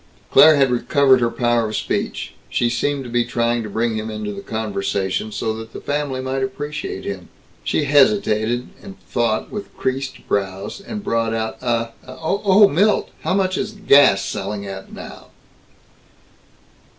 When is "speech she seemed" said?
1.75-3.03